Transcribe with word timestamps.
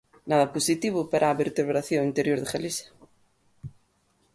Nada 0.29 0.51
positivo 0.55 0.99
para 1.11 1.25
a 1.27 1.37
vertebración 1.43 2.01
interior 2.09 2.37
de 2.39 2.49
Galiza. 2.51 2.87